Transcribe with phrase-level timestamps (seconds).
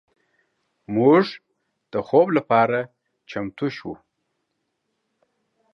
[0.95, 1.23] موږ
[1.91, 2.79] د خوب لپاره
[3.29, 3.93] چمتو شو.